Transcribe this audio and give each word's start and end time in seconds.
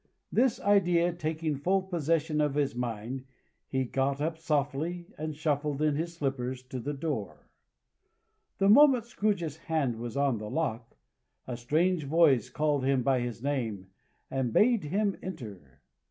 This 0.31 0.59
idea 0.59 1.13
taking 1.13 1.55
full 1.57 1.83
possession 1.83 2.41
of 2.41 2.55
his 2.55 2.73
mind, 2.75 3.23
he 3.67 3.83
got 3.85 4.19
up 4.19 4.39
softly 4.39 5.05
and 5.15 5.35
shuffled 5.35 5.79
in 5.79 5.95
his 5.95 6.15
slippers 6.15 6.63
to 6.69 6.79
the 6.79 6.95
door. 6.95 7.47
The 8.57 8.67
moment 8.67 9.05
Scrooge's 9.05 9.57
hand 9.57 9.97
was 9.99 10.17
on 10.17 10.39
the 10.39 10.49
lock, 10.49 10.97
a 11.45 11.55
strange 11.55 12.05
voice 12.05 12.49
called 12.49 12.83
him 12.83 13.03
by 13.03 13.19
his 13.19 13.43
name, 13.43 13.91
and 14.31 14.51
bade 14.51 14.85
him 14.85 15.17
enter. 15.21 15.81